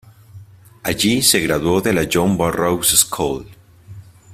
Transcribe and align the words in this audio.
Allí, 0.81 1.21
se 1.21 1.41
graduó 1.41 1.79
de 1.79 1.93
la 1.93 2.09
John 2.11 2.35
Burroughs 2.35 2.87
School. 2.87 3.45